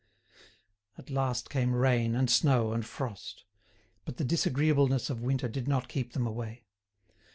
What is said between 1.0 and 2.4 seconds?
last came rain, and